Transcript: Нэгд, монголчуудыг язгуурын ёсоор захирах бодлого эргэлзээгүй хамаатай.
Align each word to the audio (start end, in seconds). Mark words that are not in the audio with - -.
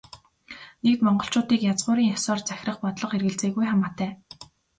Нэгд, 0.83 0.99
монголчуудыг 1.05 1.61
язгуурын 1.71 2.11
ёсоор 2.15 2.39
захирах 2.49 2.77
бодлого 2.81 3.15
эргэлзээгүй 3.17 3.65
хамаатай. 3.69 4.11